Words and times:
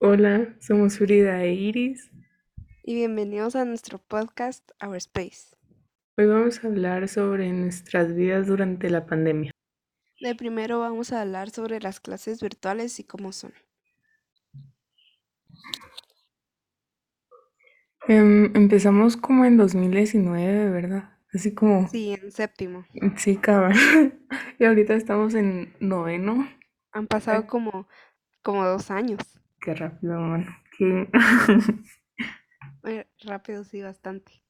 Hola, 0.00 0.54
somos 0.60 0.98
Frida 0.98 1.42
e 1.44 1.52
Iris. 1.54 2.10
y 2.84 2.94
bienvenidos 2.94 3.54
a 3.56 3.64
nuestro 3.64 3.98
podcast 3.98 4.70
Our 4.82 4.96
Space. 4.96 5.54
Hoy 6.16 6.26
vamos 6.26 6.64
a 6.64 6.68
hablar 6.68 7.08
sobre 7.08 7.52
nuestras 7.52 8.14
vidas 8.14 8.46
durante 8.46 8.88
la 8.90 9.06
pandemia. 9.06 9.50
De 10.20 10.34
primero 10.34 10.80
vamos 10.80 11.12
a 11.12 11.20
hablar 11.22 11.50
sobre 11.50 11.80
las 11.80 12.00
clases 12.00 12.40
virtuales 12.40 12.98
y 12.98 13.04
cómo 13.04 13.32
son. 13.32 13.52
Em, 18.08 18.56
empezamos 18.56 19.16
como 19.16 19.44
en 19.44 19.56
2019, 19.58 20.70
¿verdad? 20.70 21.18
Así 21.34 21.54
como, 21.54 21.88
Sí, 21.88 22.12
en 22.20 22.32
séptimo. 22.32 22.86
sí, 23.16 23.36
cabal. 23.36 23.74
Y 24.58 24.64
ahorita 24.64 24.94
estamos 24.94 25.34
en 25.34 25.74
noveno. 25.78 26.48
Han 26.92 27.06
pasado 27.06 27.46
como, 27.46 27.86
como 28.42 28.64
dos 28.64 28.90
años. 28.90 29.20
Qué 29.60 29.74
rápido, 29.74 30.20
mano. 30.20 30.46
Qué- 30.76 31.08
rápido, 33.24 33.62
sí, 33.62 33.82
bastante. 33.82 34.42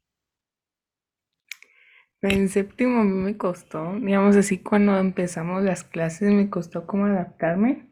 En 2.23 2.49
séptimo 2.49 3.01
a 3.01 3.05
mí 3.05 3.13
me 3.13 3.37
costó, 3.37 3.95
digamos 4.01 4.37
así, 4.37 4.59
cuando 4.59 4.99
empezamos 4.99 5.63
las 5.63 5.85
clases 5.85 6.33
me 6.33 6.51
costó 6.51 6.87
como 6.87 7.07
adaptarme. 7.07 7.89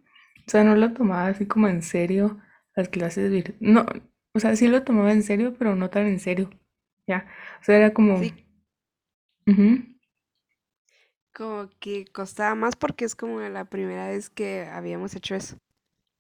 O 0.47 0.51
sea, 0.51 0.65
no 0.65 0.75
lo 0.77 0.93
tomaba 0.93 1.29
así 1.29 1.47
como 1.47 1.69
en 1.69 1.83
serio 1.83 2.41
las 2.75 2.89
clases 2.89 3.31
vir- 3.33 3.57
No, 3.61 3.87
o 4.35 4.41
sea, 4.41 4.57
sí 4.57 4.67
lo 4.69 4.83
tomaba 4.85 5.13
en 5.13 5.23
serio, 5.23 5.55
pero 5.59 5.77
no 5.77 5.91
tan 5.91 6.07
en 6.07 6.19
serio. 6.21 6.51
Ya. 7.07 7.27
O 7.61 7.65
sea, 7.65 7.77
era 7.77 7.93
como... 7.95 8.19
Sí, 8.19 8.35
como 11.33 11.71
que 11.81 12.05
costaba 12.07 12.55
más 12.57 12.75
porque 12.77 13.05
es 13.05 13.15
como 13.15 13.41
la 13.41 13.65
primera 13.67 14.09
vez 14.09 14.31
que 14.31 14.63
habíamos 14.67 15.15
hecho 15.15 15.35
eso. 15.37 15.57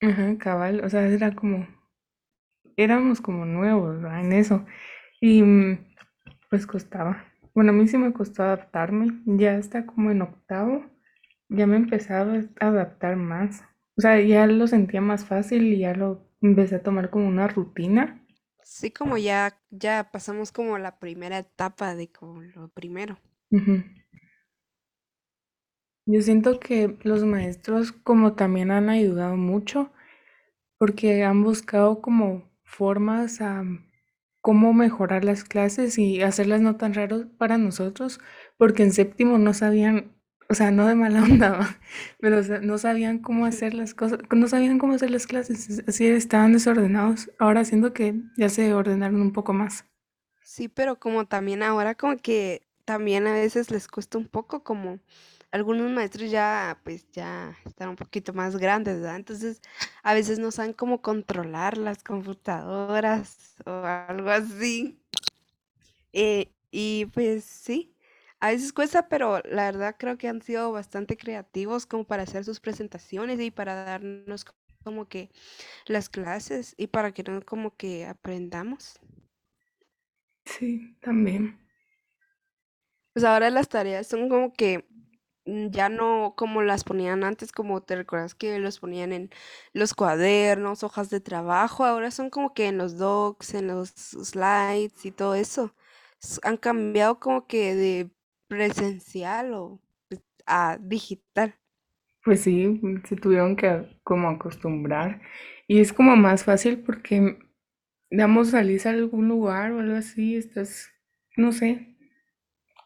Ajá, 0.00 0.38
cabal. 0.38 0.82
O 0.84 0.88
sea, 0.88 1.06
era 1.06 1.34
como... 1.34 1.66
Éramos 2.77 3.20
como 3.20 3.45
nuevos, 3.45 4.00
¿verdad? 4.02 4.20
En 4.20 4.32
eso. 4.32 4.64
Y 5.20 5.43
mm, 5.43 5.79
pues 6.51 6.66
costaba. 6.66 7.24
Bueno, 7.54 7.70
a 7.73 7.74
mí 7.74 7.88
sí 7.88 7.98
me 7.98 8.12
costó 8.12 8.43
adaptarme. 8.45 9.23
Ya 9.26 9.57
está 9.59 9.87
como 9.87 10.10
en 10.10 10.23
octavo. 10.23 10.85
Ya 11.48 11.66
me 11.66 11.76
empezaba 11.76 12.35
a 12.60 12.66
adaptar 12.66 13.16
más. 13.16 13.62
O 13.98 14.02
sea, 14.02 14.20
ya 14.20 14.46
lo 14.46 14.66
sentía 14.68 15.01
más 15.01 15.24
fácil 15.26 15.65
y 15.65 15.79
ya 15.80 15.95
lo 15.95 16.23
empecé 16.42 16.76
a 16.76 16.82
tomar 16.82 17.10
como 17.10 17.29
una 17.29 17.48
rutina. 17.48 18.20
Sí, 18.63 18.90
como 18.90 19.16
ya, 19.16 19.59
ya 19.70 20.10
pasamos 20.13 20.52
como 20.52 20.76
la 20.79 20.98
primera 20.98 21.38
etapa 21.38 21.95
de 21.95 22.10
como 22.13 22.42
lo 22.42 22.68
primero. 22.68 23.16
Ujú. 23.51 23.82
Yo 26.07 26.23
siento 26.23 26.59
que 26.59 26.96
los 27.02 27.24
maestros 27.24 27.92
como 27.92 28.35
también 28.35 28.70
han 28.70 28.88
ayudado 28.88 29.37
mucho 29.37 29.90
porque 30.79 31.24
han 31.24 31.43
buscado 31.43 32.01
como 32.01 32.51
formas 32.65 33.41
a 33.41 33.65
cómo 34.41 34.73
mejorar 34.73 35.24
las 35.24 35.45
clases 35.45 35.99
y 35.99 36.23
hacerlas 36.23 36.60
no 36.60 36.77
tan 36.77 36.95
raras 36.95 37.27
para 37.38 37.59
nosotros, 37.59 38.21
porque 38.59 38.85
en 38.85 38.93
séptimo 38.93 39.38
no 39.38 39.54
sabían, 39.54 40.13
o 40.49 40.54
sea, 40.54 40.71
no 40.71 40.87
de 40.87 40.95
mala 40.95 41.23
onda, 41.24 41.80
pero 42.21 42.38
o 42.38 42.43
sea, 42.43 42.60
no 42.60 42.79
sabían 42.79 43.19
cómo 43.19 43.47
hacer 43.47 43.74
las 43.74 43.95
cosas, 43.95 44.21
no 44.35 44.49
sabían 44.49 44.79
cómo 44.79 44.95
hacer 44.95 45.10
las 45.10 45.27
clases, 45.27 45.82
así 45.88 46.07
estaban 46.07 46.52
desordenados. 46.52 47.30
Ahora 47.38 47.65
siento 47.65 47.93
que 47.93 48.15
ya 48.37 48.49
se 48.49 48.73
ordenaron 48.74 49.21
un 49.21 49.32
poco 49.32 49.52
más. 49.52 49.85
Sí, 50.43 50.69
pero 50.69 50.99
como 50.99 51.27
también 51.27 51.63
ahora 51.63 51.95
como 51.95 52.16
que 52.16 52.63
también 52.85 53.27
a 53.27 53.32
veces 53.32 53.71
les 53.71 53.88
cuesta 53.88 54.16
un 54.19 54.29
poco 54.29 54.63
como 54.63 55.01
algunos 55.57 55.90
maestros 55.90 56.30
ya 56.30 56.79
pues 56.85 57.10
ya 57.12 57.57
están 57.65 57.88
un 57.90 57.96
poquito 57.96 58.32
más 58.35 58.57
grandes, 58.57 58.96
¿verdad? 59.01 59.16
Entonces 59.16 59.60
a 60.02 60.15
veces 60.15 60.38
no 60.38 60.51
saben 60.51 60.73
cómo 60.74 61.02
controlar 61.02 61.79
las 61.79 62.02
computadoras 62.04 63.57
o 63.66 63.71
algo 63.85 64.31
así. 64.31 65.00
Eh, 66.12 66.53
y 66.71 67.06
pues 67.06 67.44
sí, 67.44 67.94
a 68.41 68.50
veces 68.50 68.72
cuesta, 68.72 69.08
pero 69.08 69.41
la 69.44 69.64
verdad 69.64 69.97
creo 69.98 70.19
que 70.19 70.28
han 70.28 70.42
sido 70.42 70.72
bastante 70.72 71.16
creativos 71.16 71.86
como 71.86 72.04
para 72.04 72.25
hacer 72.25 72.44
sus 72.44 72.60
presentaciones 72.60 73.41
y 73.41 73.50
para 73.50 73.75
darnos 73.84 74.44
como 74.84 75.09
que 75.09 75.30
las 75.86 76.09
clases 76.09 76.75
y 76.76 76.88
para 76.88 77.12
que 77.12 77.22
no 77.22 77.42
como 77.42 77.76
que 77.76 78.06
aprendamos. 78.06 79.00
Sí, 80.44 80.97
también. 81.00 81.59
Pues 83.12 83.25
ahora 83.25 83.48
las 83.50 83.69
tareas 83.69 84.06
son 84.06 84.28
como 84.28 84.53
que 84.53 84.86
ya 85.46 85.88
no 85.88 86.34
como 86.36 86.62
las 86.62 86.84
ponían 86.84 87.24
antes, 87.24 87.52
como 87.52 87.82
te 87.82 87.96
recuerdas 87.96 88.34
que 88.34 88.58
los 88.58 88.80
ponían 88.80 89.12
en 89.12 89.30
los 89.72 89.94
cuadernos, 89.94 90.82
hojas 90.84 91.10
de 91.10 91.20
trabajo, 91.20 91.84
ahora 91.84 92.10
son 92.10 92.30
como 92.30 92.54
que 92.54 92.68
en 92.68 92.78
los 92.78 92.98
docs, 92.98 93.54
en 93.54 93.68
los 93.68 93.90
slides 93.90 95.04
y 95.06 95.12
todo 95.12 95.34
eso. 95.34 95.74
Han 96.42 96.56
cambiado 96.56 97.20
como 97.20 97.46
que 97.46 97.74
de 97.74 98.10
presencial 98.48 99.54
o 99.54 99.80
pues, 100.08 100.22
a 100.46 100.78
digital. 100.80 101.54
Pues 102.24 102.40
sí, 102.42 102.80
se 103.08 103.16
tuvieron 103.16 103.56
que 103.56 103.98
como 104.02 104.28
acostumbrar. 104.28 105.22
Y 105.68 105.80
es 105.80 105.92
como 105.92 106.16
más 106.16 106.44
fácil 106.44 106.80
porque, 106.80 107.38
digamos, 108.10 108.50
salís 108.50 108.86
a 108.86 108.90
algún 108.90 109.28
lugar 109.28 109.72
o 109.72 109.80
algo 109.80 109.96
así, 109.96 110.36
estás, 110.36 110.90
no 111.36 111.52
sé, 111.52 111.95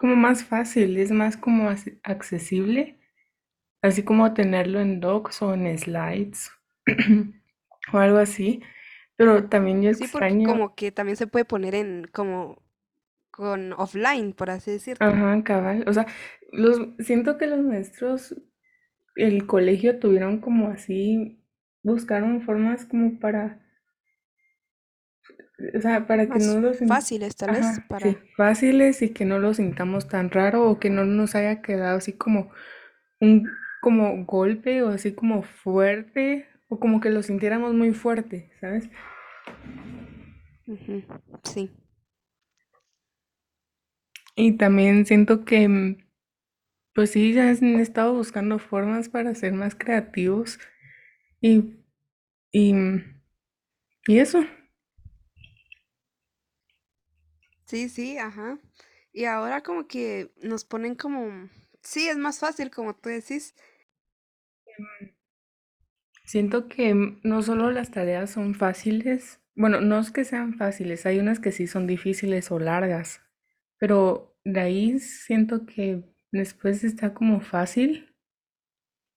como 0.01 0.17
más 0.17 0.45
fácil, 0.45 0.99
es 0.99 1.13
más 1.13 1.39
como 1.39 1.71
as- 1.71 1.91
accesible, 2.05 2.99
así 3.83 4.05
como 4.05 4.35
tenerlo 4.35 4.81
en 4.81 5.01
docs 5.01 5.43
o 5.43 5.55
en 5.55 5.79
slides 5.79 6.51
o 7.93 7.99
algo 7.99 8.19
así. 8.19 8.63
Pero 9.17 9.49
también 9.49 9.83
yo 9.83 9.91
Sí, 9.91 10.09
porque 10.09 10.39
extraño, 10.39 10.43
como 10.43 10.75
que 10.75 10.93
también 10.93 11.17
se 11.17 11.27
puede 11.27 11.45
poner 11.45 11.75
en 11.75 12.05
como 12.13 12.63
con 13.33 13.73
offline, 13.75 14.33
por 14.35 14.51
así 14.51 14.73
decirte. 14.73 15.25
ajá, 15.25 15.43
cabal, 15.45 15.85
o 15.89 15.93
sea, 15.93 16.07
los, 16.53 16.79
siento 16.99 17.39
que 17.39 17.47
los 17.47 17.61
maestros, 17.61 18.35
el 19.17 19.47
colegio 19.47 19.99
tuvieron 20.01 20.41
como 20.41 20.71
así, 20.71 21.43
buscaron 21.83 22.43
formas 22.43 22.87
como 22.87 23.19
para 23.21 23.61
O 25.77 25.81
sea, 25.81 26.07
para 26.07 26.27
que 26.27 26.39
no 26.39 26.61
lo 26.61 26.75
sin- 26.75 26.89
fáciles 26.89 27.37
tal 27.37 27.51
vez 27.51 27.61
Ajá, 27.61 27.75
sí, 27.75 27.83
para... 27.89 28.17
fáciles 28.37 29.03
y 29.03 29.11
que 29.11 29.25
no 29.25 29.39
lo 29.39 29.53
sintamos 29.55 30.09
tan 30.09 30.31
raro 30.31 30.69
o 30.71 30.79
que 30.79 30.91
no 30.91 31.05
nos 31.05 31.35
haya 31.35 31.61
quedado 31.63 31.99
así 31.99 32.13
como 32.13 32.51
un 33.21 33.49
como 33.83 34.25
golpe 34.25 34.83
o 34.83 34.89
así 34.89 35.13
como 35.13 35.43
fuerte 35.43 36.47
o 36.69 36.79
como 36.79 37.01
que 37.01 37.11
lo 37.11 37.23
sintiéramos 37.23 37.75
muy 37.75 37.93
fuerte, 37.93 38.51
¿sabes? 38.61 38.89
Sí. 41.45 41.71
Y 44.37 44.53
también 44.53 45.07
siento 45.07 45.45
que 45.45 45.69
mm, 45.69 45.97
pues 46.95 47.11
sí, 47.11 47.33
ya 47.33 47.49
han 47.49 47.81
estado 47.81 48.15
buscando 48.15 48.59
formas 48.59 49.09
para 49.09 49.35
ser 49.35 49.53
más 49.53 49.75
creativos 49.75 50.59
y, 51.41 51.77
y, 52.53 52.75
mm, 52.75 53.21
y 54.09 54.19
eso. 54.19 54.41
Sí, 57.71 57.89
sí, 57.89 58.19
ajá. 58.19 58.59
Y 59.13 59.25
ahora 59.27 59.63
como 59.63 59.87
que 59.87 60.33
nos 60.43 60.65
ponen 60.65 60.97
como, 60.97 61.49
sí, 61.83 62.09
es 62.09 62.17
más 62.17 62.39
fácil, 62.41 62.71
como 62.71 62.95
tú 62.97 63.09
decís. 63.11 63.55
Siento 66.25 66.67
que 66.69 66.95
no 67.23 67.43
solo 67.43 67.71
las 67.71 67.91
tareas 67.91 68.31
son 68.31 68.55
fáciles, 68.55 69.39
bueno, 69.55 69.81
no 69.83 69.99
es 69.99 70.11
que 70.11 70.25
sean 70.25 70.55
fáciles, 70.57 71.05
hay 71.05 71.19
unas 71.19 71.41
que 71.41 71.53
sí 71.53 71.67
son 71.67 71.87
difíciles 71.87 72.51
o 72.51 72.59
largas, 72.59 73.21
pero 73.79 74.37
de 74.45 74.61
ahí 74.61 74.99
siento 75.01 75.67
que 75.67 76.05
después 76.33 76.85
está 76.85 77.15
como 77.15 77.41
fácil 77.41 78.15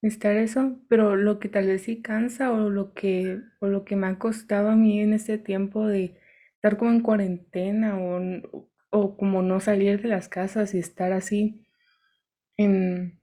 estar 0.04 0.36
eso, 0.36 0.80
pero 0.90 1.16
lo 1.16 1.40
que 1.40 1.50
tal 1.50 1.66
vez 1.68 1.84
sí 1.84 2.02
cansa 2.02 2.52
o 2.52 2.70
lo 2.70 2.94
que, 2.94 3.42
o 3.60 3.68
lo 3.68 3.86
que 3.86 3.96
me 3.96 4.06
ha 4.08 4.20
costado 4.20 4.70
a 4.70 4.76
mí 4.76 5.00
en 5.00 5.14
este 5.14 5.38
tiempo 5.40 5.88
de 5.88 6.16
estar 6.64 6.78
como 6.78 6.92
en 6.92 7.02
cuarentena 7.02 8.00
o, 8.00 8.22
o 8.90 9.18
como 9.18 9.42
no 9.42 9.60
salir 9.60 10.02
de 10.02 10.08
las 10.08 10.30
casas 10.30 10.74
y 10.74 10.80
estar 10.80 11.12
así 11.12 11.62
en, 12.56 13.20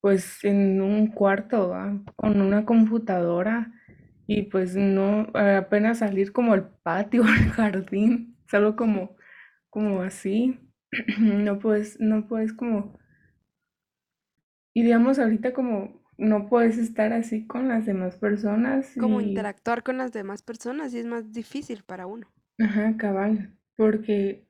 pues 0.00 0.42
en 0.44 0.80
un 0.80 1.08
cuarto, 1.08 1.68
¿va? 1.68 2.02
Con 2.16 2.40
una 2.40 2.64
computadora 2.64 3.70
y 4.26 4.44
pues 4.44 4.76
no, 4.76 5.28
apenas 5.34 5.98
salir 5.98 6.32
como 6.32 6.54
al 6.54 6.70
patio, 6.78 7.22
al 7.28 7.50
jardín, 7.50 8.38
solo 8.50 8.76
como, 8.76 9.14
como 9.68 10.00
así, 10.00 10.58
no 11.20 11.58
puedes, 11.58 12.00
no 12.00 12.26
puedes 12.26 12.54
como, 12.54 12.98
y 14.72 14.84
digamos 14.84 15.18
ahorita 15.18 15.52
como 15.52 16.02
no 16.16 16.48
puedes 16.48 16.78
estar 16.78 17.12
así 17.12 17.46
con 17.46 17.68
las 17.68 17.84
demás 17.84 18.16
personas 18.16 18.94
Como 18.98 19.20
y, 19.20 19.30
interactuar 19.30 19.82
con 19.82 19.98
las 19.98 20.12
demás 20.12 20.42
personas 20.42 20.94
y 20.94 21.00
es 21.00 21.06
más 21.06 21.30
difícil 21.32 21.82
para 21.82 22.06
uno. 22.06 22.28
Ajá, 22.58 22.96
cabal, 22.96 23.56
porque 23.76 24.48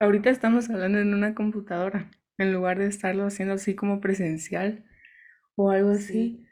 ahorita 0.00 0.30
estamos 0.30 0.70
hablando 0.70 0.98
en 1.00 1.14
una 1.14 1.34
computadora 1.34 2.10
en 2.38 2.52
lugar 2.54 2.78
de 2.78 2.86
estarlo 2.88 3.26
haciendo 3.26 3.54
así 3.54 3.74
como 3.76 4.00
presencial 4.00 4.86
o 5.56 5.70
algo 5.70 5.92
Sí. 5.92 5.92
así. 5.92 6.46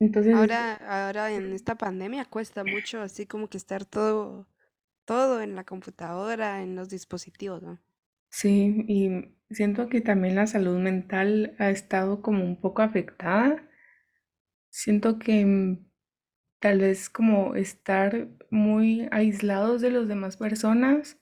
Entonces, 0.00 0.40
Ahora, 0.40 0.74
ahora 0.74 1.30
en 1.30 1.52
esta 1.52 1.76
pandemia 1.76 2.24
cuesta 2.24 2.64
mucho 2.64 3.00
así 3.00 3.26
como 3.26 3.48
que 3.48 3.58
estar 3.58 3.84
todo, 3.84 4.48
todo 5.06 5.40
en 5.42 5.56
la 5.56 5.64
computadora, 5.64 6.62
en 6.62 6.76
los 6.76 6.88
dispositivos, 6.90 7.62
¿no? 7.62 7.80
sí, 8.30 8.84
y 8.88 9.54
siento 9.54 9.88
que 9.88 10.00
también 10.00 10.34
la 10.36 10.46
salud 10.48 10.78
mental 10.78 11.54
ha 11.58 11.70
estado 11.70 12.22
como 12.22 12.44
un 12.44 12.60
poco 12.60 12.82
afectada. 12.82 13.62
Siento 14.70 15.18
que 15.18 15.44
mm, 15.44 15.89
tal 16.60 16.78
vez 16.78 17.08
como 17.10 17.54
estar 17.56 18.28
muy 18.50 19.08
aislados 19.10 19.80
de 19.80 19.90
las 19.90 20.08
demás 20.08 20.36
personas 20.36 21.18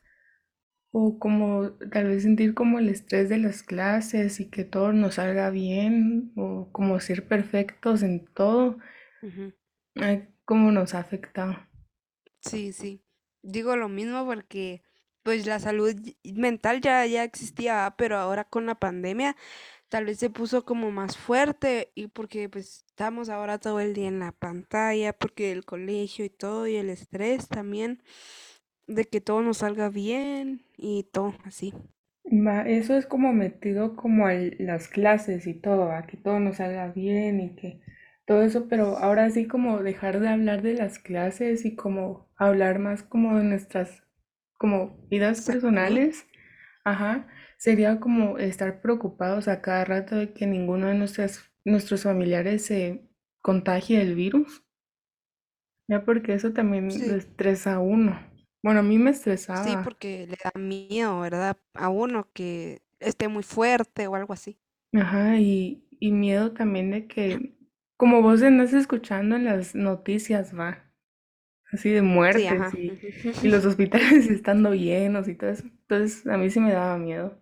o 0.91 1.19
como 1.19 1.71
tal 1.93 2.09
vez 2.09 2.23
sentir 2.23 2.55
como 2.55 2.79
el 2.79 2.89
estrés 2.89 3.29
de 3.29 3.39
las 3.39 3.63
clases 3.63 4.41
y 4.41 4.51
que 4.51 4.65
todo 4.65 4.93
nos 4.93 5.15
salga 5.15 5.51
bien 5.51 6.33
o 6.37 6.71
como 6.73 6.99
ser 7.01 7.27
perfectos 7.27 8.03
en 8.03 8.27
todo, 8.27 8.79
ay, 9.97 10.29
cómo 10.45 10.73
nos 10.73 10.95
ha 10.95 11.01
afectado. 11.01 11.57
Sí, 12.41 12.73
sí. 12.73 13.05
Digo 13.43 13.77
lo 13.77 13.89
mismo 13.89 14.25
porque 14.25 14.83
pues 15.23 15.47
la 15.47 15.61
salud 15.61 15.95
mental 16.25 16.81
ya, 16.81 17.05
ya 17.07 17.23
existía, 17.23 17.75
¿va? 17.75 17.97
pero 17.97 18.17
ahora 18.17 18.45
con 18.45 18.67
la 18.67 18.77
pandemia 18.77 19.37
tal 19.89 20.05
vez 20.07 20.19
se 20.19 20.31
puso 20.31 20.65
como 20.65 20.91
más 20.91 21.17
fuerte 21.17 21.91
y 21.95 22.09
porque 22.09 22.49
pues 22.49 22.85
estamos 22.87 23.29
ahora 23.29 23.59
todo 23.59 23.81
el 23.81 23.95
día 23.95 24.09
en 24.09 24.19
la 24.19 24.33
pantalla, 24.33 25.13
porque 25.13 25.53
el 25.53 25.65
colegio 25.65 26.25
y 26.25 26.31
todo 26.31 26.67
y 26.67 26.77
el 26.77 26.91
estrés 26.91 27.49
también 27.49 28.03
de 28.87 29.05
que 29.05 29.21
todo 29.21 29.43
nos 29.43 29.59
salga 29.59 29.89
bien 29.89 30.63
y 30.77 31.05
todo 31.05 31.35
así. 31.45 31.75
Eso 32.67 32.97
es 32.97 33.07
como 33.07 33.33
metido 33.33 33.97
como 33.97 34.27
a 34.27 34.35
las 34.35 34.89
clases 34.89 35.47
y 35.47 35.55
todo, 35.55 35.93
a 35.93 36.07
que 36.07 36.19
todo 36.19 36.41
nos 36.41 36.57
salga 36.57 36.89
bien 36.89 37.41
y 37.41 37.57
que 37.57 37.81
todo 38.27 38.43
eso, 38.43 38.69
pero 38.69 38.99
ahora 38.99 39.31
sí 39.31 39.47
como 39.47 39.79
dejar 39.83 40.21
de 40.21 40.29
hablar 40.29 40.61
de 40.63 40.75
las 40.75 40.99
clases 40.99 41.65
y 41.65 41.75
como 41.75 42.29
hablar 42.37 42.79
más 42.79 43.03
como 43.03 43.39
de 43.39 43.45
nuestras 43.45 44.03
como 44.59 44.99
vidas 45.09 45.43
personales, 45.47 46.27
ajá, 46.91 47.29
sería 47.59 48.01
como 48.01 48.39
estar 48.39 48.81
preocupados 48.83 49.49
a 49.49 49.61
cada 49.63 49.85
rato 49.85 50.17
de 50.17 50.33
que 50.33 50.47
ninguno 50.47 50.89
de 50.89 50.95
nuestras, 50.95 51.43
nuestros 51.65 52.03
familiares 52.05 52.65
se 52.67 53.09
contagie 53.43 54.01
el 54.03 54.15
virus, 54.15 54.65
ya 55.89 56.05
porque 56.05 56.35
eso 56.35 56.53
también 56.53 57.07
lo 57.09 57.15
Sí, 57.15 57.17
estresa 57.17 57.75
a 57.75 57.79
uno. 57.81 58.19
Bueno, 58.63 58.81
a 58.81 58.83
mí 58.83 58.99
me 58.99 59.11
sí, 59.55 59.77
estresaba. 59.77 59.77
porque 59.77 60.27
le 60.27 60.37
da 60.43 60.53
miedo, 60.59 61.21
¿verdad? 61.21 61.59
A 61.75 61.89
uno 61.89 62.31
que 62.33 62.83
esté 63.01 63.29
muy 63.29 63.43
fuerte 63.43 64.07
o 64.07 64.15
algo 64.15 64.33
así. 64.33 64.59
Ajá, 64.93 65.39
y, 65.39 65.87
y 66.01 66.13
miedo 66.13 66.53
también 66.53 66.91
de 66.91 67.07
que, 67.07 67.57
como 67.97 68.21
vos 68.23 68.43
andás 68.43 68.73
escuchando 68.75 69.37
en 69.37 69.45
las 69.47 69.75
noticias, 69.75 70.55
va, 70.59 70.88
así 71.73 71.91
de 71.91 72.03
Sí, 72.29 72.47
muertes 72.47 72.47
ajá. 72.47 72.75
y, 72.75 73.01
y 73.43 73.49
los 73.49 73.65
hospitales 73.65 74.29
estando 74.31 74.75
llenos 74.75 75.29
y 75.29 75.35
todo 75.35 75.51
eso. 75.51 75.65
Entonces, 75.67 76.27
a 76.27 76.37
mí 76.39 76.51
sí 76.51 76.61
me 76.61 76.73
daba 76.73 76.99
miedo. 76.99 77.39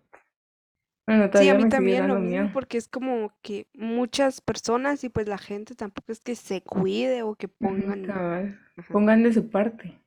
Bueno, 1.07 1.31
Sí, 1.33 1.49
a 1.49 1.55
mí 1.55 1.69
también 1.69 2.07
lo 2.09 2.17
mismo 2.17 2.21
miedo. 2.21 2.51
porque 2.51 2.79
es 2.79 2.89
como 2.89 3.33
que 3.43 3.69
muchas 3.75 4.41
personas 4.41 5.05
y 5.05 5.09
pues 5.11 5.29
la 5.29 5.39
gente 5.39 5.75
tampoco 5.75 6.11
es 6.13 6.21
que 6.21 6.35
se 6.35 6.63
cuide 6.63 7.23
o 7.23 7.35
que 7.37 7.49
pongan, 7.49 7.99
cabal. 8.01 8.59
ajá, 8.77 8.95
Pongan 8.95 9.23
de 9.23 9.33
su 9.33 9.51
parte. 9.51 10.01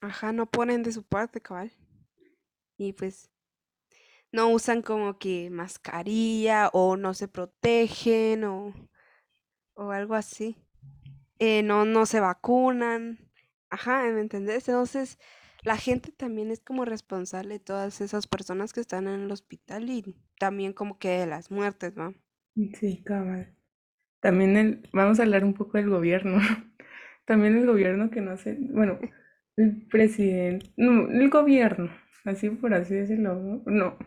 ajá, 0.00 0.32
no 0.32 0.46
ponen 0.50 0.82
de 0.82 0.90
su 0.92 1.04
parte, 1.04 1.40
cabal. 1.40 1.70
Y 2.78 2.94
pues 2.94 3.30
no 4.32 4.48
usan 4.50 4.82
como 4.82 5.18
que 5.18 5.50
mascarilla 5.50 6.68
o 6.72 6.96
no 6.96 7.14
se 7.14 7.28
protegen 7.28 8.44
o, 8.44 8.72
o 9.74 9.90
algo 9.92 10.14
así. 10.14 10.56
Eh, 11.38 11.62
no, 11.62 11.84
no 11.84 12.06
se 12.06 12.20
vacunan. 12.20 13.18
Ajá, 13.70 14.04
¿me 14.12 14.20
entendés? 14.20 14.68
Entonces, 14.68 15.18
la 15.62 15.76
gente 15.76 16.12
también 16.12 16.50
es 16.50 16.60
como 16.60 16.84
responsable 16.84 17.54
de 17.54 17.60
todas 17.60 18.00
esas 18.00 18.26
personas 18.26 18.72
que 18.72 18.80
están 18.80 19.08
en 19.08 19.20
el 19.22 19.32
hospital 19.32 19.90
y 19.90 20.16
también 20.38 20.72
como 20.72 20.98
que 20.98 21.10
de 21.10 21.26
las 21.26 21.50
muertes, 21.50 21.96
¿no? 21.96 22.14
Sí, 22.74 23.02
cabal. 23.04 23.54
También 24.20 24.56
el, 24.56 24.88
vamos 24.92 25.20
a 25.20 25.24
hablar 25.24 25.44
un 25.44 25.54
poco 25.54 25.78
del 25.78 25.90
gobierno. 25.90 26.38
También 27.26 27.56
el 27.56 27.66
gobierno 27.66 28.10
que 28.10 28.20
no 28.22 28.32
hace, 28.32 28.56
bueno, 28.60 28.98
el 29.56 29.86
presidente, 29.88 30.72
no, 30.76 31.08
el 31.10 31.30
gobierno, 31.30 31.90
así 32.24 32.50
por 32.50 32.74
así 32.74 32.94
decirlo, 32.94 33.34
no, 33.36 33.62
no, 33.66 33.98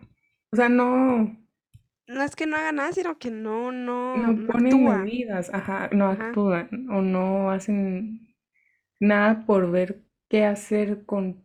o 0.52 0.56
sea, 0.56 0.70
no. 0.70 1.38
No 2.12 2.24
es 2.24 2.36
que 2.36 2.46
no 2.48 2.58
haga 2.58 2.72
nada, 2.72 2.92
sino 2.94 3.18
que 3.20 3.32
no, 3.32 3.72
no, 3.72 4.18
No 4.20 4.46
ponen 4.46 4.84
medidas, 4.84 5.50
ajá, 5.54 5.90
no 5.94 6.08
Ajá, 6.08 6.10
actúan 6.10 6.88
o 6.90 7.02
no 7.02 7.52
hacen 7.52 8.36
nada 9.00 9.46
por 9.46 9.72
ver 9.72 10.04
qué 10.30 10.46
hacer 10.46 11.06
con, 11.06 11.44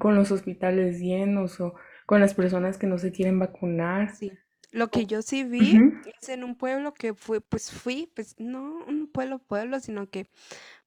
con 0.00 0.14
los 0.16 0.30
hospitales 0.32 1.00
llenos 1.00 1.60
o 1.60 1.74
con 2.06 2.20
las 2.20 2.34
personas 2.34 2.78
que 2.78 2.86
no 2.88 2.98
se 2.98 3.12
quieren 3.12 3.38
vacunar. 3.38 4.14
sí. 4.16 4.32
Lo 4.70 4.88
que 4.90 5.06
yo 5.06 5.22
sí 5.22 5.44
vi 5.44 5.86
es 6.20 6.28
en 6.28 6.44
un 6.44 6.56
pueblo 6.56 6.92
que 6.94 7.14
fue, 7.14 7.40
pues 7.40 7.70
fui, 7.70 8.10
pues 8.14 8.34
no 8.38 8.84
un 8.86 9.08
pueblo, 9.10 9.38
pueblo, 9.38 9.80
sino 9.80 10.10
que 10.10 10.30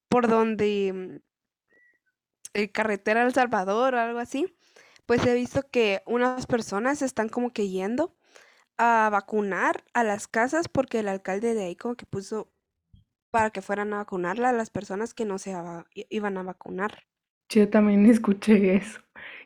por 0.09 0.27
donde 0.29 0.93
mm, 0.93 1.17
el 2.53 2.71
carretera 2.71 3.23
El 3.23 3.33
Salvador 3.33 3.95
o 3.95 3.99
algo 3.99 4.19
así, 4.19 4.53
pues 5.05 5.25
he 5.25 5.33
visto 5.35 5.63
que 5.69 6.03
unas 6.05 6.47
personas 6.47 7.01
están 7.01 7.29
como 7.29 7.51
que 7.53 7.69
yendo 7.69 8.15
a 8.77 9.09
vacunar 9.11 9.83
a 9.93 10.03
las 10.03 10.27
casas 10.27 10.67
porque 10.67 10.99
el 10.99 11.07
alcalde 11.07 11.53
de 11.53 11.65
ahí 11.65 11.75
como 11.75 11.95
que 11.95 12.05
puso 12.05 12.51
para 13.31 13.49
que 13.49 13.61
fueran 13.61 13.93
a 13.93 13.97
vacunarla 13.97 14.49
a 14.49 14.53
las 14.53 14.69
personas 14.69 15.13
que 15.13 15.25
no 15.25 15.37
se 15.37 15.55
iban 16.09 16.37
a 16.37 16.43
vacunar. 16.43 17.03
Yo 17.49 17.69
también 17.69 18.05
escuché 18.09 18.75
eso, 18.75 19.01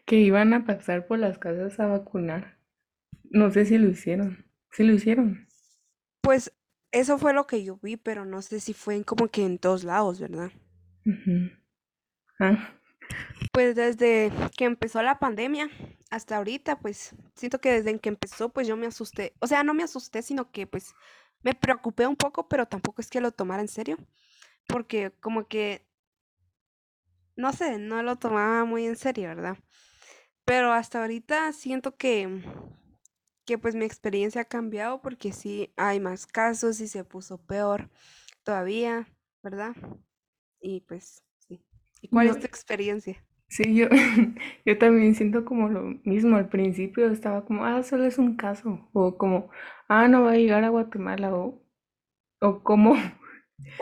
que 0.05 0.17
iban 0.17 0.53
a 0.53 0.65
pasar 0.65 1.07
por 1.07 1.19
las 1.19 1.37
casas 1.37 1.79
a 1.79 1.87
vacunar. 1.87 2.57
No 3.29 3.51
sé 3.51 3.65
si 3.65 3.77
lo 3.77 3.89
hicieron. 3.89 4.45
Sí 4.71 4.83
lo 4.83 4.93
hicieron. 4.93 5.47
Pues 6.21 6.53
eso 6.91 7.17
fue 7.17 7.33
lo 7.33 7.47
que 7.47 7.63
yo 7.63 7.77
vi, 7.81 7.97
pero 7.97 8.25
no 8.25 8.41
sé 8.41 8.59
si 8.59 8.73
fue 8.73 8.95
en 8.95 9.03
como 9.03 9.27
que 9.27 9.45
en 9.45 9.57
todos 9.57 9.83
lados, 9.83 10.19
¿verdad? 10.19 10.51
Ah, 12.39 12.73
Pues 13.51 13.75
desde 13.75 14.31
que 14.57 14.65
empezó 14.65 15.01
la 15.01 15.19
pandemia 15.19 15.69
hasta 16.09 16.37
ahorita, 16.37 16.79
pues 16.79 17.15
siento 17.35 17.59
que 17.59 17.71
desde 17.71 17.99
que 17.99 18.09
empezó, 18.09 18.49
pues 18.49 18.67
yo 18.67 18.77
me 18.77 18.87
asusté. 18.87 19.33
O 19.39 19.47
sea, 19.47 19.63
no 19.63 19.73
me 19.73 19.83
asusté, 19.83 20.21
sino 20.21 20.51
que 20.51 20.67
pues 20.67 20.93
me 21.43 21.53
preocupé 21.55 22.07
un 22.07 22.15
poco, 22.15 22.47
pero 22.47 22.67
tampoco 22.67 23.01
es 23.01 23.09
que 23.09 23.21
lo 23.21 23.31
tomara 23.31 23.61
en 23.61 23.67
serio, 23.67 23.97
porque 24.67 25.11
como 25.21 25.47
que, 25.47 25.85
no 27.35 27.51
sé, 27.53 27.77
no 27.77 28.01
lo 28.03 28.17
tomaba 28.17 28.65
muy 28.65 28.85
en 28.85 28.95
serio, 28.95 29.27
¿verdad? 29.29 29.57
Pero 30.45 30.73
hasta 30.73 31.01
ahorita 31.01 31.53
siento 31.53 31.97
que, 31.97 32.43
que 33.45 33.57
pues 33.57 33.75
mi 33.75 33.85
experiencia 33.85 34.41
ha 34.41 34.45
cambiado 34.45 35.01
porque 35.01 35.33
sí 35.33 35.73
hay 35.77 35.99
más 35.99 36.25
casos 36.27 36.79
y 36.81 36.87
se 36.87 37.03
puso 37.03 37.37
peor 37.39 37.89
todavía, 38.43 39.07
¿verdad? 39.43 39.75
Y 40.61 40.81
pues. 40.81 41.24
¿Y 42.01 42.07
cuál 42.07 42.27
yo, 42.27 42.29
es 42.29 42.39
tu 42.39 42.47
experiencia? 42.47 43.21
Sí, 43.47 43.75
yo, 43.75 43.87
yo 44.65 44.77
también 44.77 45.15
siento 45.15 45.45
como 45.45 45.69
lo 45.69 45.83
mismo. 46.03 46.37
Al 46.37 46.49
principio 46.49 47.09
estaba 47.11 47.45
como, 47.45 47.65
ah, 47.65 47.83
solo 47.83 48.05
es 48.05 48.17
un 48.17 48.35
caso. 48.35 48.89
O 48.93 49.17
como, 49.17 49.49
ah, 49.87 50.07
no 50.07 50.23
va 50.23 50.31
a 50.31 50.35
llegar 50.35 50.63
a 50.63 50.69
Guatemala. 50.69 51.33
O, 51.35 51.61
o 52.41 52.63
cómo, 52.63 52.95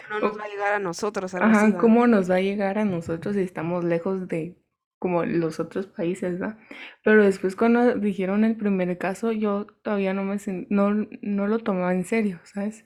no 0.10 0.20
nos 0.20 0.38
va 0.40 0.46
a 0.46 0.48
llegar 0.48 0.74
a 0.74 0.80
nosotros, 0.80 1.34
algo 1.34 1.50
ajá, 1.52 1.78
cómo 1.78 2.08
nos 2.08 2.30
va 2.30 2.36
a 2.36 2.42
llegar 2.42 2.78
a 2.78 2.86
nosotros 2.86 3.36
si 3.36 3.42
estamos 3.42 3.84
lejos 3.84 4.28
de 4.28 4.58
como 5.00 5.26
los 5.26 5.60
otros 5.60 5.88
países, 5.88 6.42
¿va? 6.42 6.58
Pero 7.04 7.24
después 7.26 7.56
cuando 7.58 7.96
dijeron 7.96 8.46
el 8.46 8.56
primer 8.56 8.98
caso, 8.98 9.32
yo 9.34 9.66
todavía 9.84 10.14
no 10.14 10.24
me 10.24 10.38
no, 10.70 11.08
no 11.22 11.48
lo 11.48 11.60
tomaba 11.60 11.94
en 11.94 12.06
serio, 12.06 12.40
¿sabes? 12.46 12.86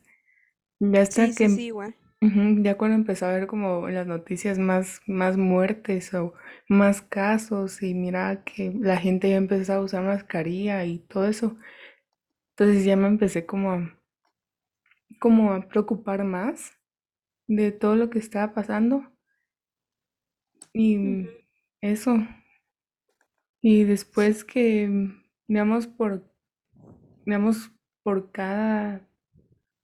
Ya 0.79 1.01
Sí, 1.09 1.31
hasta 1.31 1.33
sí, 1.33 1.33
que 1.35 1.49
sí, 1.49 1.65
igual. 1.65 1.95
Ujú, 2.21 2.61
Ya 2.63 2.77
cuando 2.77 2.95
empezó 2.95 3.25
a 3.27 3.33
ver 3.33 3.47
como 3.47 3.87
en 3.89 3.95
las 3.95 4.05
noticias 4.07 4.57
más, 4.59 5.01
más 5.07 5.35
muertes 5.37 6.13
o 6.13 6.33
más 6.67 7.01
casos 7.01 7.81
y 7.83 7.93
mira 7.95 8.43
que 8.43 8.71
la 8.79 8.97
gente 8.97 9.29
ya 9.29 9.37
empezó 9.37 9.73
a 9.73 9.81
usar 9.81 10.03
mascarilla 10.03 10.83
y 10.85 10.99
todo 10.99 11.27
eso, 11.27 11.57
entonces 12.57 12.85
ya 12.85 12.97
me 12.97 13.07
empecé 13.07 13.45
como 13.45 13.71
a, 13.71 13.99
como 15.19 15.53
a 15.53 15.67
preocupar 15.67 16.23
más 16.23 16.71
de 17.47 17.71
todo 17.71 17.95
lo 17.95 18.09
que 18.09 18.19
estaba 18.19 18.53
pasando 18.53 19.03
y 20.73 20.95
Ujú, 20.97 21.29
eso. 21.81 22.15
Y 23.61 23.83
después 23.83 24.43
que, 24.43 24.89
digamos, 25.47 25.85
por, 25.87 26.23
digamos, 27.25 27.71
por 28.03 28.31
cada, 28.31 29.06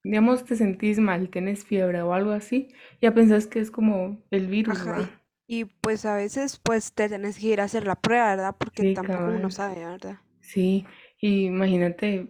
digamos, 0.04 0.46
te 0.46 0.56
sentís 0.56 1.00
mal, 1.00 1.30
tenés 1.30 1.66
fiebre 1.66 2.02
o 2.02 2.14
algo 2.14 2.32
así, 2.32 2.70
ya 3.02 3.14
pensás 3.14 3.48
que 3.48 3.60
es 3.60 3.72
como 3.72 4.22
el 4.32 4.48
virus, 4.48 4.86
ajá. 4.86 5.22
Y, 5.48 5.66
pues 5.66 6.06
a 6.06 6.16
veces 6.16 6.60
pues 6.60 6.94
te 6.94 7.08
tenés 7.10 7.38
que 7.38 7.48
ir 7.48 7.62
a 7.62 7.66
hacer 7.66 7.86
la 7.88 7.96
prueba, 8.02 8.30
¿verdad? 8.36 8.56
Porque 8.58 8.84
Sí, 8.84 8.90
tampoco 8.94 9.32
uno 9.32 9.50
cabal. 9.50 9.52
sabe, 9.52 9.86
¿verdad? 9.86 10.20
Sí, 10.42 10.86
y 11.20 11.46
imagínate. 11.48 12.30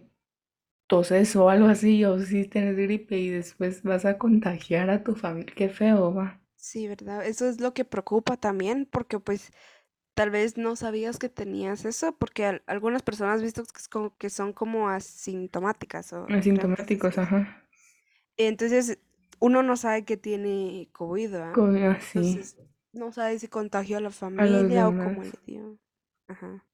toses 0.88 1.36
o 1.36 1.50
algo 1.50 1.68
así, 1.68 2.04
o 2.06 2.18
si 2.20 2.46
tienes 2.48 2.76
gripe 2.76 3.18
y 3.18 3.30
después 3.30 3.82
vas 3.84 4.04
a 4.06 4.18
contagiar 4.18 4.90
a 4.90 5.04
tu 5.04 5.14
familia. 5.16 5.54
Qué 5.56 5.68
feo, 5.70 6.14
va. 6.14 6.42
Sí, 6.56 6.88
¿verdad? 6.88 7.26
Eso 7.26 7.48
es 7.48 7.60
lo 7.60 7.74
que 7.74 7.84
preocupa 7.84 8.36
también, 8.36 8.86
porque 8.90 9.18
pues 9.20 9.52
tal 10.14 10.30
vez 10.30 10.58
no 10.58 10.76
sabías 10.76 11.18
que 11.18 11.28
tenías 11.30 11.84
eso, 11.86 12.16
porque 12.18 12.46
al- 12.46 12.64
algunas 12.66 13.02
personas 13.02 13.42
visto 13.42 13.64
que, 13.64 13.78
es 13.80 13.88
como- 13.88 14.16
que 14.18 14.30
son 14.30 14.52
como 14.54 14.88
asintomáticas, 14.88 16.12
o 16.14 16.34
Asintomáticos, 16.36 17.16
ajá. 17.16 17.63
Entonces, 18.36 18.98
uno 19.40 19.62
no 19.62 19.76
sabe 19.76 20.04
que 20.04 20.16
tiene 20.16 20.88
COVID, 20.92 21.34
¿ah? 21.36 21.64
Como 21.64 21.90
así, 21.90 22.26
Entonces, 22.26 22.56
no 22.92 23.12
sabe 23.12 23.38
si 23.38 23.48
contagió 23.48 23.98
a 23.98 24.00
la 24.00 24.10
a 24.10 24.12
familia 24.12 24.88
o 24.88 24.96
cómo 24.98 25.24
le 25.24 25.32
dio. 25.46 25.78
Ajá. 26.28 26.64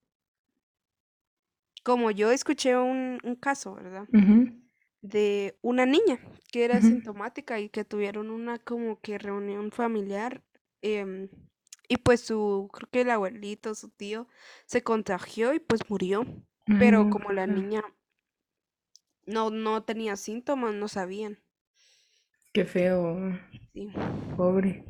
Como 1.83 2.11
yo 2.11 2.31
escuché 2.31 2.77
un, 2.77 3.19
un 3.25 3.35
caso, 3.37 3.75
¿verdad? 3.75 4.09
De 5.03 5.59
una 5.63 5.87
niña 5.87 6.21
que 6.53 6.65
era 6.65 6.79
ujú. 6.79 6.79
asintomática 6.79 7.61
y 7.61 7.71
que 7.71 7.85
tuvieron 7.85 8.31
una 8.31 8.59
como 8.59 9.01
que 9.01 9.19
reunión 9.19 9.73
familiar. 9.73 10.43
em, 10.83 11.29
y 11.89 11.99
pues 11.99 12.21
su, 12.23 12.71
creo 12.73 12.89
que 12.91 13.03
el 13.03 13.11
abuelito, 13.11 13.75
su 13.75 13.91
tío, 13.91 14.29
se 14.67 14.83
contagió 14.83 15.55
y 15.55 15.61
pues 15.61 15.83
murió. 15.91 16.25
Pero 16.79 17.09
como 17.11 17.33
la 17.33 17.47
niña 17.47 17.83
no, 19.25 19.49
no 19.49 19.83
tenía 19.83 20.15
síntomas, 20.17 20.75
no 20.75 20.87
sabían. 20.87 21.39
Qué 22.53 22.65
feo, 22.65 23.39
Sí. 23.73 23.89
pobre. 24.37 24.85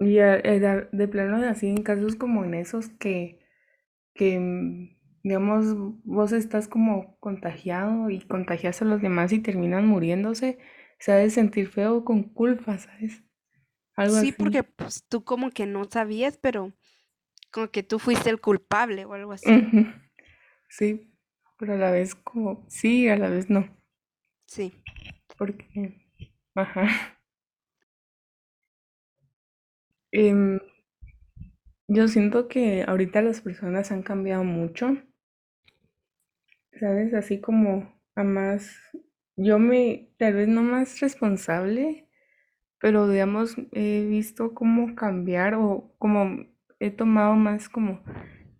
Y 0.00 0.18
a- 0.20 0.36
era 0.36 0.88
de 0.92 1.08
plano 1.08 1.36
así 1.48 1.68
en 1.68 1.82
casos 1.82 2.14
como 2.16 2.44
en 2.44 2.54
esos 2.54 2.88
que, 2.88 3.40
que 4.14 4.38
mm, 4.38 4.96
digamos, 5.24 5.66
vos 6.04 6.32
estás 6.32 6.68
como 6.68 7.18
contagiado 7.18 8.08
y 8.10 8.20
contagias 8.20 8.80
a 8.82 8.84
los 8.86 9.02
demás 9.02 9.32
y 9.32 9.40
terminan 9.40 9.86
muriéndose, 9.86 10.58
se 10.98 11.12
ha 11.12 11.16
de 11.16 11.30
sentir 11.30 11.68
feo 11.68 12.04
con 12.04 12.22
culpa, 12.22 12.78
¿sabes? 12.78 13.22
Algo 13.96 14.16
Sí, 14.16 14.32
porque 14.32 14.60
así. 14.60 14.68
pues 14.76 15.04
tú 15.08 15.24
como 15.24 15.50
que 15.50 15.66
no 15.66 15.84
sabías, 15.84 16.38
pero 16.38 16.72
como 17.50 17.68
que 17.70 17.82
tú 17.82 17.98
fuiste 17.98 18.30
el 18.30 18.40
culpable 18.40 19.04
o 19.04 19.14
algo 19.14 19.32
así. 19.32 19.48
Sí, 20.68 21.10
pero 21.58 21.74
a 21.74 21.76
la 21.76 21.90
vez 21.90 22.14
como, 22.14 22.64
sí, 22.68 23.08
a 23.08 23.16
la 23.16 23.28
vez 23.30 23.50
no, 23.50 23.68
Sí. 24.46 24.72
Porque, 25.38 25.94
ajá. 26.54 26.88
Em, 30.12 30.58
yo 31.88 32.06
siento 32.08 32.46
que 32.46 32.84
ahorita 32.86 33.20
las 33.20 33.40
personas 33.40 33.90
han 33.90 34.02
cambiado 34.02 34.44
mucho, 34.44 34.96
¿sabes? 36.78 37.14
Así 37.14 37.40
como 37.40 37.92
a 38.14 38.24
más, 38.24 38.76
yo 39.36 39.58
me, 39.58 40.10
tal 40.18 40.34
vez 40.34 40.48
no 40.48 40.62
más 40.62 41.00
responsable, 41.00 42.08
pero 42.80 43.08
digamos, 43.08 43.56
he 43.72 44.06
visto 44.06 44.54
cómo 44.54 44.94
cambiar 44.94 45.54
o 45.54 45.94
como 45.98 46.46
he 46.80 46.90
tomado 46.90 47.34
más 47.34 47.68
como 47.68 48.02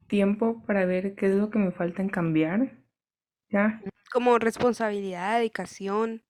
tiempo 0.08 0.64
para 0.66 0.86
ver 0.86 1.14
qué 1.16 1.26
es 1.28 1.36
lo 1.36 1.50
que 1.50 1.58
me 1.58 1.72
falta 1.72 2.02
en 2.02 2.08
cambiar, 2.10 2.78
¿ya? 3.50 3.82
Como 4.12 4.38
responsabilidad, 4.38 5.38
dedicación. 5.38 6.22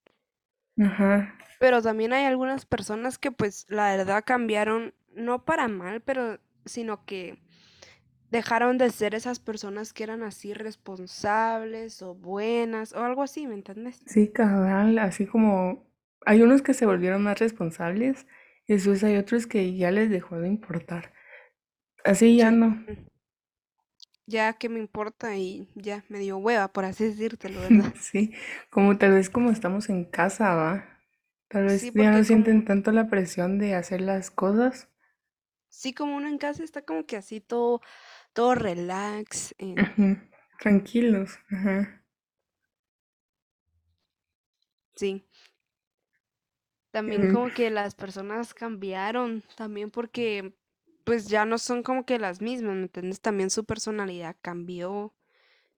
Ajá, 0.86 1.34
Pero 1.58 1.82
también 1.82 2.12
hay 2.12 2.24
algunas 2.24 2.66
personas 2.66 3.18
que 3.18 3.32
pues 3.32 3.66
la 3.68 3.96
verdad 3.96 4.24
cambiaron, 4.26 4.94
no 5.14 5.44
para 5.44 5.68
mal, 5.68 6.00
pero 6.02 6.38
sino 6.66 7.04
que 7.04 7.42
dejaron 8.30 8.78
de 8.78 8.90
ser 8.90 9.14
esas 9.14 9.40
personas 9.40 9.92
que 9.92 10.04
eran 10.04 10.22
así 10.24 10.54
responsables 10.54 12.02
o 12.02 12.14
buenas 12.14 12.92
o 12.94 13.04
algo 13.04 13.22
así, 13.22 13.46
¿me 13.46 13.54
entiendes? 13.54 14.06
sí, 14.06 14.28
cabal, 14.32 14.98
así 14.98 15.26
como 15.26 15.86
hay 16.26 16.42
unos 16.42 16.62
que 16.62 16.74
se 16.74 16.86
volvieron 16.86 17.22
más 17.22 17.38
responsables 17.38 18.26
y 18.66 18.74
después 18.74 19.02
hay 19.04 19.16
otros 19.16 19.46
que 19.46 19.74
ya 19.76 19.90
les 19.90 20.10
dejó 20.10 20.38
de 20.40 20.48
importar. 20.48 21.12
Así 22.04 22.36
ya 22.38 22.50
Sí. 22.50 22.56
no. 22.58 22.84
Ya 24.28 24.52
que 24.58 24.68
me 24.68 24.78
importa 24.78 25.36
y 25.36 25.68
ya 25.74 26.04
me 26.08 26.20
dio 26.20 26.38
hueva, 26.38 26.68
por 26.72 26.84
así 26.84 27.04
decírtelo, 27.04 27.62
¿verdad? 27.62 27.94
Sí, 28.00 28.32
como 28.70 28.98
tal 28.98 29.12
vez 29.12 29.30
como 29.30 29.50
estamos 29.50 29.88
en 29.88 30.04
casa, 30.04 30.54
¿va? 30.54 30.84
Tal 31.48 31.64
vez 31.66 31.90
Sí, 31.90 31.92
ya 31.94 32.10
no 32.10 32.22
porque 32.22 32.24
sienten 32.24 32.64
como, 32.64 32.64
tanto 32.64 32.92
la 32.92 33.08
presión 33.08 33.58
de 33.58 33.74
hacer 33.74 34.00
las 34.00 34.30
cosas. 34.30 34.88
sí, 35.68 35.92
como 35.94 36.16
uno 36.16 36.28
en 36.28 36.38
casa 36.38 36.64
está 36.64 36.82
como 36.84 37.06
que 37.06 37.16
así 37.16 37.40
todo, 37.40 37.80
todo 38.34 38.54
relax, 38.54 39.54
em, 39.58 39.96
Ujú, 39.96 40.18
Tranquilos, 40.60 41.38
ajá. 41.50 42.04
sí. 44.96 45.24
También 46.90 47.26
Em, 47.26 47.28
como 47.28 47.52
que 47.52 47.70
las 47.70 47.94
personas 47.94 48.54
cambiaron, 48.54 49.42
también 49.56 49.90
porque 49.90 50.54
pues 51.08 51.26
ya 51.28 51.46
no 51.46 51.56
son 51.56 51.82
como 51.82 52.04
que 52.04 52.18
las 52.18 52.42
mismas, 52.42 52.76
¿me 52.76 52.82
entiendes? 52.82 53.22
También 53.22 53.48
su 53.50 53.64
personalidad 53.64 54.36
cambió 54.42 55.14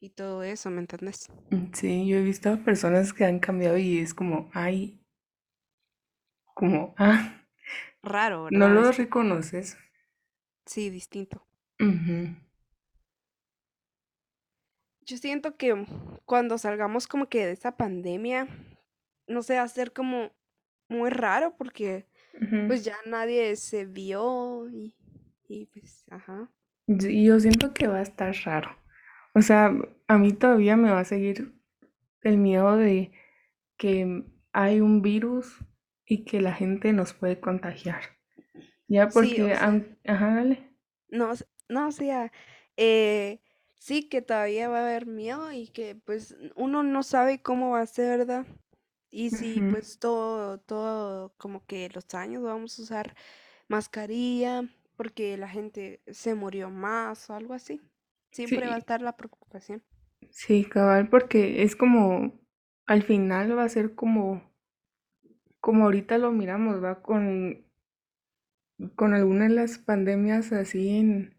y 0.00 0.10
todo 0.10 0.42
eso, 0.42 0.70
¿me 0.70 0.80
entiendes? 0.80 1.28
Sí, 1.74 2.06
yo 2.08 2.16
he 2.16 2.22
visto 2.22 2.50
a 2.50 2.56
personas 2.56 3.12
que 3.12 3.24
han 3.24 3.38
cambiado 3.38 3.78
y 3.78 3.98
es 3.98 4.14
como, 4.14 4.50
ay, 4.52 5.00
como, 6.54 6.94
ah, 6.98 7.44
Raro, 8.02 8.44
no 8.50 8.68
¿verdad? 8.68 8.74
lo 8.74 8.90
Esto. 8.90 9.02
reconoces. 9.02 9.76
Sí, 10.66 10.88
distinto. 10.90 11.46
Ujú, 11.80 12.16
Yo 15.02 15.16
siento 15.16 15.56
que 15.56 15.86
cuando 16.24 16.58
salgamos 16.58 17.06
como 17.06 17.28
que 17.28 17.46
de 17.46 17.52
esa 17.52 17.76
pandemia, 17.76 18.48
no 19.26 19.42
sé, 19.42 19.56
va 19.56 19.62
a 19.62 19.68
ser 19.68 19.92
como 19.92 20.30
muy 20.88 21.10
raro 21.10 21.56
porque 21.56 22.06
pues 22.66 22.84
ya 22.84 22.96
nadie 23.06 23.56
se 23.56 23.86
vio 23.86 24.68
y, 24.70 24.94
y 25.50 25.66
pues, 25.66 26.04
ajá. 26.10 26.50
Y 26.86 27.24
yo 27.24 27.40
siento 27.40 27.72
que 27.72 27.86
va 27.88 27.98
a 27.98 28.02
estar 28.02 28.34
raro. 28.44 28.76
O 29.34 29.42
sea, 29.42 29.72
a 30.08 30.18
mí 30.18 30.32
todavía 30.32 30.76
me 30.76 30.90
va 30.90 31.00
a 31.00 31.04
seguir 31.04 31.54
el 32.22 32.38
miedo 32.38 32.76
de 32.76 33.12
que 33.78 34.24
hay 34.52 34.80
un 34.80 35.02
virus 35.02 35.58
y 36.06 36.24
que 36.24 36.40
la 36.40 36.54
gente 36.54 36.92
nos 36.92 37.14
puede 37.14 37.40
contagiar. 37.40 38.02
Ya 38.88 39.10
Sí, 39.10 39.40
porque, 39.40 39.42
o 39.42 39.54
sea, 39.54 39.68
aun- 39.68 39.98
ajá, 40.06 40.34
dale. 40.36 40.70
no, 41.08 41.32
no, 41.68 41.88
o 41.88 41.92
sea, 41.92 42.32
eh, 42.76 43.40
sí 43.74 44.08
que 44.08 44.22
todavía 44.22 44.68
va 44.68 44.78
a 44.80 44.82
haber 44.82 45.06
miedo 45.06 45.52
y 45.52 45.68
que 45.68 45.94
pues 45.96 46.36
uno 46.56 46.82
no 46.82 47.02
sabe 47.02 47.42
cómo 47.42 47.70
va 47.70 47.80
a 47.82 47.86
ser, 47.86 48.18
¿verdad? 48.18 48.46
Y 49.10 49.30
si 49.30 49.62
pues 49.62 49.98
todo, 49.98 50.58
todo 50.60 51.34
como 51.38 51.64
que 51.66 51.88
los 51.94 52.14
años 52.14 52.42
vamos 52.42 52.78
a 52.78 52.82
usar 52.82 53.16
mascarilla 53.68 54.64
porque 55.00 55.38
la 55.38 55.48
gente 55.48 56.02
se 56.08 56.34
murió 56.34 56.68
más 56.68 57.30
o 57.30 57.34
algo 57.34 57.54
así. 57.54 57.80
Siempre 58.32 58.66
va 58.68 58.74
a 58.74 58.78
estar 58.78 59.00
la 59.00 59.16
preocupación. 59.16 59.82
sí, 60.30 60.64
cabal, 60.64 61.08
porque 61.08 61.62
es 61.62 61.76
como, 61.76 62.40
al 62.86 63.02
final 63.02 63.56
va 63.56 63.64
a 63.64 63.68
ser 63.68 63.94
como, 63.94 64.42
como 65.60 65.84
ahorita 65.84 66.18
lo 66.18 66.32
miramos, 66.32 66.82
va 66.84 67.00
con, 67.02 67.64
con 68.94 69.14
alguna 69.14 69.44
de 69.48 69.54
las 69.54 69.78
pandemias 69.78 70.52
así 70.52 70.88
en, 70.90 71.36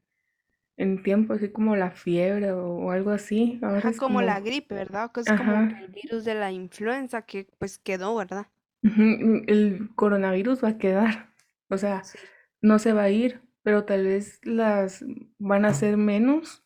en 0.78 1.04
tiempo, 1.04 1.34
así 1.34 1.52
como 1.52 1.76
la 1.76 1.92
fiebre 1.92 2.52
o, 2.54 2.68
o 2.70 2.92
algo 2.92 3.12
así. 3.12 3.60
Ahora 3.64 3.80
Ajá, 3.80 3.90
es 3.90 3.98
como 3.98 4.22
la 4.22 4.40
gripe, 4.40 4.76
¿verdad? 4.76 5.12
Que 5.12 5.22
es 5.22 5.34
como 5.34 5.54
el 5.56 5.88
virus 5.90 6.24
de 6.26 6.36
la 6.36 6.52
influenza 6.52 7.24
que 7.26 7.48
pues 7.58 7.78
quedó, 7.80 8.16
¿verdad? 8.16 8.48
el 8.84 9.90
coronavirus 9.96 10.64
va 10.64 10.70
a 10.70 10.78
quedar. 10.78 11.34
O 11.70 11.78
sea, 11.78 12.04
Sí. 12.04 12.18
no 12.62 12.80
se 12.80 12.94
va 12.94 13.04
a 13.04 13.10
ir, 13.10 13.42
pero 13.64 13.86
tal 13.86 14.06
vez 14.06 14.40
las 14.44 15.04
van 15.40 15.66
a 15.66 15.74
ser 15.74 15.98
menos. 15.98 16.64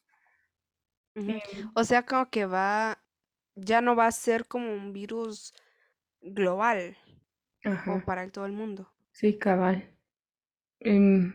Em, 1.15 1.41
O 1.75 1.83
sea, 1.83 2.05
como 2.05 2.29
que 2.29 2.45
va, 2.45 2.99
ya 3.55 3.81
no 3.81 3.95
va 3.95 4.07
a 4.07 4.11
ser 4.11 4.47
como 4.47 4.73
un 4.73 4.93
virus 4.93 5.53
global, 6.21 6.97
como 7.83 8.03
Ajá, 8.03 8.05
para 8.05 8.29
todo 8.31 8.45
el 8.47 8.53
mundo. 8.53 8.91
sí, 9.11 9.37
cabal. 9.39 9.97
Em, 10.81 11.33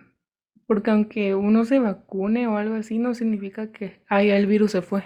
porque 0.67 0.91
aunque 0.93 1.35
uno 1.37 1.65
se 1.67 1.79
vacune 1.81 2.49
o 2.49 2.57
algo 2.59 2.77
así, 2.77 2.99
no 2.99 3.15
significa 3.15 3.73
que, 3.73 4.03
ay, 4.09 4.31
el 4.31 4.47
virus 4.47 4.73
se 4.73 4.83
fue. 4.83 5.05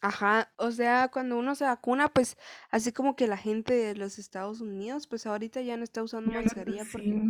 Ajá, 0.00 0.52
o 0.56 0.70
sea, 0.70 1.08
cuando 1.10 1.36
uno 1.38 1.54
se 1.56 1.64
vacuna, 1.64 2.08
pues 2.08 2.36
así 2.70 2.92
como 2.92 3.16
que 3.16 3.26
la 3.26 3.36
gente 3.38 3.74
de 3.74 3.94
los 3.96 4.18
Estados 4.20 4.60
Unidos, 4.60 5.06
pues 5.08 5.26
ahorita 5.26 5.62
ya 5.62 5.76
no 5.76 5.82
está 5.84 6.02
usando 6.02 6.32
no, 6.32 6.32
mascarilla 6.32 6.84
sí, 6.84 6.84
porque. 6.84 7.24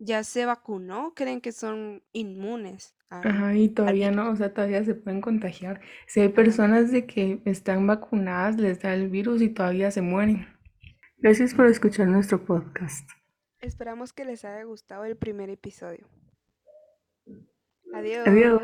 Ya 0.00 0.24
se 0.24 0.46
vacunó, 0.46 1.12
creen 1.14 1.40
que 1.40 1.52
son 1.52 2.02
inmunes 2.12 2.96
al, 3.10 3.26
Ajá, 3.26 3.54
y 3.54 3.66
al 3.66 3.74
todavía 3.74 4.10
no, 4.10 4.30
o 4.30 4.36
sea, 4.36 4.52
todavía 4.52 4.82
se 4.82 4.94
pueden 4.94 5.20
contagiar. 5.20 5.80
Si 6.06 6.20
hay 6.20 6.30
personas 6.30 6.90
de 6.90 7.06
que 7.06 7.42
están 7.44 7.86
vacunadas, 7.86 8.56
les 8.56 8.80
da 8.80 8.94
el 8.94 9.08
virus 9.08 9.42
y 9.42 9.50
todavía 9.50 9.90
se 9.90 10.00
mueren. 10.00 10.46
Gracias 11.18 11.54
por 11.54 11.66
escuchar 11.66 12.08
nuestro 12.08 12.44
podcast. 12.44 13.08
Esperamos 13.60 14.14
que 14.14 14.24
les 14.24 14.44
haya 14.44 14.64
gustado 14.64 15.04
el 15.04 15.16
primer 15.16 15.50
episodio. 15.50 16.08
Adiós. 17.92 18.26
Adiós. 18.26 18.62